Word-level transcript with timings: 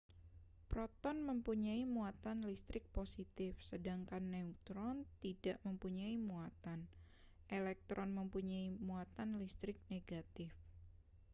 proton 0.71 1.17
mempunyai 1.29 1.83
muatan 1.95 2.37
listrik 2.49 2.81
positif 2.97 3.53
sedangkan 3.71 4.23
neutron 4.33 4.97
tidak 5.23 5.57
mempunyai 5.67 6.15
muatan 6.29 6.79
elektron 7.59 8.09
mempunyai 8.19 8.67
muatan 8.87 9.29
listrik 9.41 9.77
negatif 9.93 10.49